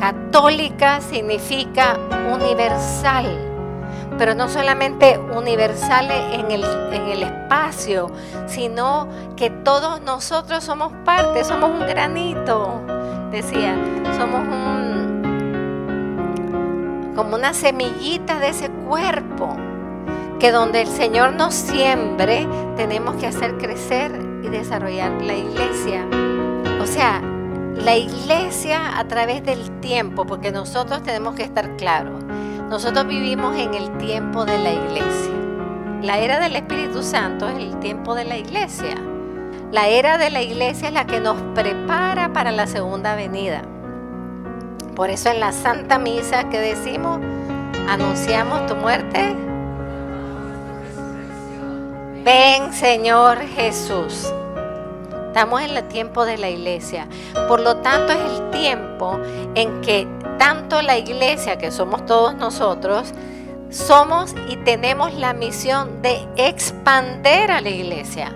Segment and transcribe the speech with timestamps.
[0.00, 1.98] Católica significa
[2.32, 3.26] universal,
[4.16, 8.10] pero no solamente universal en el, en el espacio,
[8.46, 12.80] sino que todos nosotros somos parte, somos un granito,
[13.30, 13.76] decía,
[14.16, 15.12] somos un,
[17.14, 19.54] como una semillita de ese cuerpo,
[20.38, 22.48] que donde el Señor nos siembre,
[22.78, 24.12] tenemos que hacer crecer
[24.42, 26.06] y desarrollar la iglesia.
[26.80, 27.20] O sea,
[27.84, 32.22] la iglesia a través del tiempo, porque nosotros tenemos que estar claros,
[32.68, 35.32] nosotros vivimos en el tiempo de la iglesia.
[36.02, 38.94] La era del Espíritu Santo es el tiempo de la iglesia.
[39.70, 43.62] La era de la iglesia es la que nos prepara para la segunda venida.
[44.96, 47.20] Por eso en la Santa Misa que decimos,
[47.88, 49.36] anunciamos tu muerte.
[52.24, 54.32] Ven Señor Jesús.
[55.30, 57.06] Estamos en el tiempo de la iglesia.
[57.46, 59.16] Por lo tanto, es el tiempo
[59.54, 60.08] en que
[60.40, 63.14] tanto la iglesia, que somos todos nosotros,
[63.70, 68.32] somos y tenemos la misión de expander a la iglesia,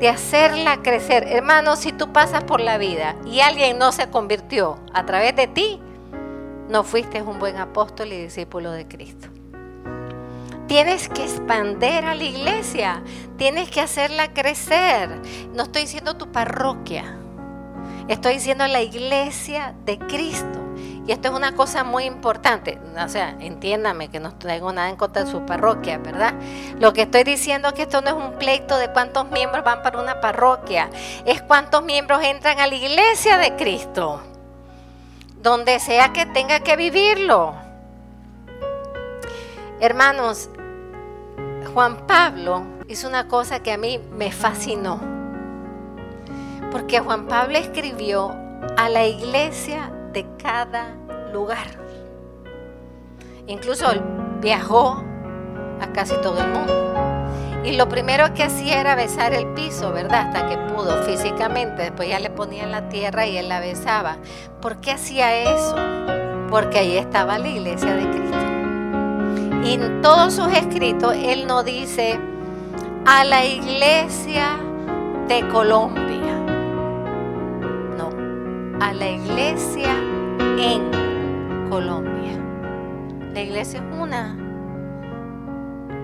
[0.00, 1.24] de hacerla crecer.
[1.28, 5.48] Hermano, si tú pasas por la vida y alguien no se convirtió a través de
[5.48, 5.78] ti,
[6.70, 9.28] no fuiste un buen apóstol y discípulo de Cristo.
[10.68, 13.02] Tienes que expander a la iglesia,
[13.38, 15.08] tienes que hacerla crecer.
[15.54, 17.16] No estoy diciendo tu parroquia,
[18.06, 20.60] estoy diciendo la iglesia de Cristo.
[21.06, 22.78] Y esto es una cosa muy importante.
[23.02, 26.34] O sea, entiéndame que no traigo nada en contra de su parroquia, ¿verdad?
[26.78, 29.82] Lo que estoy diciendo es que esto no es un pleito de cuántos miembros van
[29.82, 30.90] para una parroquia,
[31.24, 34.20] es cuántos miembros entran a la iglesia de Cristo,
[35.40, 37.54] donde sea que tenga que vivirlo.
[39.80, 40.50] Hermanos,
[41.74, 45.00] Juan Pablo hizo una cosa que a mí me fascinó.
[46.70, 48.34] Porque Juan Pablo escribió
[48.76, 50.94] a la iglesia de cada
[51.32, 51.66] lugar.
[53.46, 53.86] Incluso
[54.40, 55.02] viajó
[55.80, 56.88] a casi todo el mundo.
[57.64, 60.28] Y lo primero que hacía era besar el piso, ¿verdad?
[60.28, 61.82] Hasta que pudo físicamente.
[61.82, 64.16] Después ya le ponía en la tierra y él la besaba.
[64.62, 65.76] ¿Por qué hacía eso?
[66.50, 68.47] Porque ahí estaba la iglesia de Cristo.
[69.70, 72.18] En todos sus escritos él no dice
[73.04, 74.56] a la iglesia
[75.28, 76.38] de Colombia.
[77.98, 78.08] No,
[78.80, 79.90] a la iglesia
[80.58, 82.38] en Colombia.
[83.34, 84.38] La iglesia es una.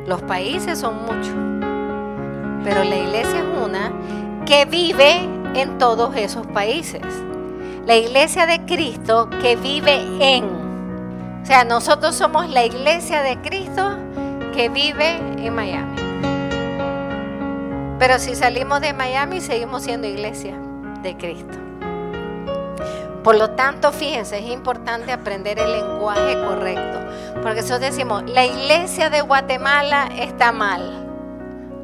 [0.06, 1.34] Los países son muchos.
[2.64, 3.90] Pero la iglesia es una
[4.44, 7.00] que vive en todos esos países.
[7.86, 10.63] La iglesia de Cristo que vive en
[11.44, 13.98] o sea, nosotros somos la iglesia de Cristo
[14.54, 15.94] que vive en Miami.
[17.98, 20.58] Pero si salimos de Miami, seguimos siendo iglesia
[21.02, 21.58] de Cristo.
[23.22, 27.00] Por lo tanto, fíjense, es importante aprender el lenguaje correcto.
[27.42, 31.06] Porque nosotros decimos, la iglesia de Guatemala está mal.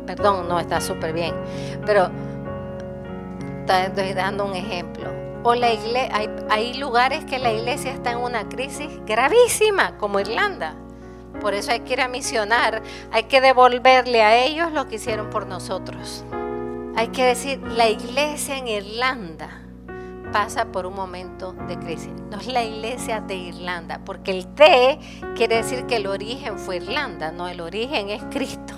[0.07, 1.35] Perdón, no está súper bien.
[1.85, 2.09] Pero
[3.69, 5.20] estoy dando un ejemplo.
[5.43, 6.11] O la iglesia,
[6.51, 10.75] hay, lugares que la iglesia está en una crisis gravísima, como Irlanda.
[11.41, 15.31] Por eso hay que ir a misionar, hay que devolverle a ellos lo que hicieron
[15.31, 16.25] por nosotros.
[16.95, 19.63] Hay que decir, la iglesia en Irlanda
[20.31, 22.13] pasa por un momento de crisis.
[22.31, 24.99] No es la iglesia de Irlanda, porque el T
[25.37, 28.75] quiere decir que el origen fue Irlanda, no, el origen es Cristo.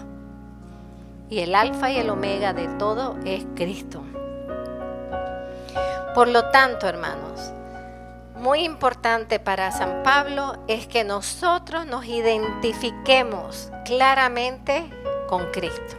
[1.28, 4.04] Y el alfa y el omega de todo es Cristo.
[6.14, 7.52] Por lo tanto, hermanos,
[8.36, 14.90] muy importante para San Pablo es que nosotros nos identifiquemos claramente
[15.28, 15.96] con Cristo.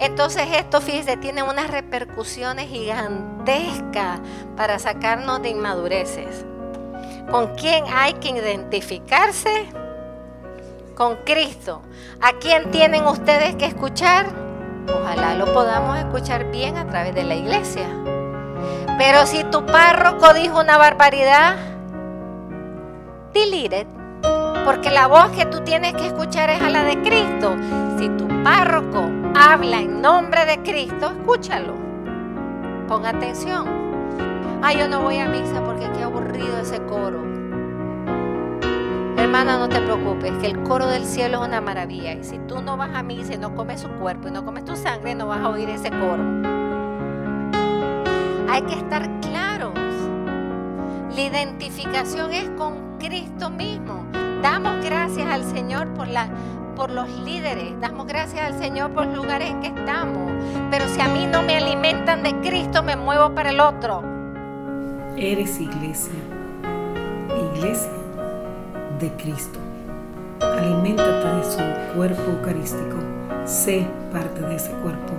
[0.00, 4.20] Entonces esto, fíjese, tiene unas repercusiones gigantescas
[4.56, 6.44] para sacarnos de inmadureces.
[7.30, 9.66] ¿Con quién hay que identificarse?
[10.96, 11.82] Con Cristo.
[12.20, 14.26] ¿A quién tienen ustedes que escuchar?
[14.88, 18.03] Ojalá lo podamos escuchar bien a través de la iglesia.
[18.96, 21.56] Pero si tu párroco dijo una barbaridad,
[23.32, 23.86] delete.
[24.64, 27.56] Porque la voz que tú tienes que escuchar es a la de Cristo.
[27.98, 31.74] Si tu párroco habla en nombre de Cristo, escúchalo.
[32.88, 33.66] Pon atención.
[34.62, 37.22] Ay, yo no voy a misa porque qué aburrido ese coro.
[39.18, 42.12] Hermana, no te preocupes, que el coro del cielo es una maravilla.
[42.12, 44.64] Y si tú no vas a misa y no comes su cuerpo y no comes
[44.64, 46.53] tu sangre, no vas a oír ese coro.
[48.48, 49.72] Hay que estar claros.
[51.14, 54.04] La identificación es con Cristo mismo.
[54.42, 56.28] Damos gracias al Señor por, la,
[56.76, 60.30] por los líderes, damos gracias al Señor por los lugares en que estamos.
[60.70, 64.02] Pero si a mí no me alimentan de Cristo, me muevo para el otro.
[65.16, 66.12] Eres iglesia.
[67.54, 67.90] iglesia
[69.00, 69.58] de Cristo.
[70.40, 72.96] Aliméntate de su cuerpo eucarístico.
[73.44, 75.14] Sé parte de ese cuerpo.